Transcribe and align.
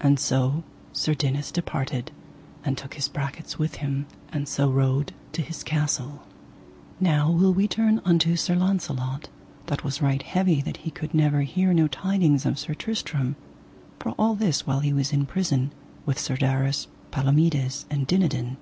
And 0.00 0.18
so 0.18 0.64
Sir 0.92 1.14
Dinas 1.14 1.52
departed, 1.52 2.10
and 2.64 2.76
took 2.76 2.94
his 2.94 3.06
brachets 3.06 3.56
with 3.56 3.76
him, 3.76 4.06
and 4.32 4.48
so 4.48 4.68
rode 4.68 5.12
to 5.30 5.42
his 5.42 5.62
castle. 5.62 6.24
Now 6.98 7.30
will 7.30 7.54
we 7.54 7.68
turn 7.68 8.00
unto 8.04 8.34
Sir 8.34 8.56
Launcelot, 8.56 9.28
that 9.66 9.84
was 9.84 10.02
right 10.02 10.24
heavy 10.24 10.60
that 10.62 10.78
he 10.78 10.90
could 10.90 11.14
never 11.14 11.42
hear 11.42 11.72
no 11.72 11.86
tidings 11.86 12.44
of 12.44 12.58
Sir 12.58 12.74
Tristram, 12.74 13.36
for 14.00 14.10
all 14.18 14.34
this 14.34 14.66
while 14.66 14.80
he 14.80 14.92
was 14.92 15.12
in 15.12 15.24
prison 15.24 15.70
with 16.04 16.18
Sir 16.18 16.36
Darras, 16.36 16.88
Palomides, 17.12 17.86
and 17.88 18.08
Dinadan. 18.08 18.56